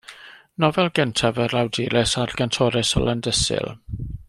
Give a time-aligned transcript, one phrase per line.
[0.63, 3.71] Nofel gyntaf yr awdures a'r gantores o Landysul.